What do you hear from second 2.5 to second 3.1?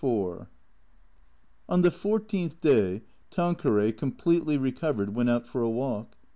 day,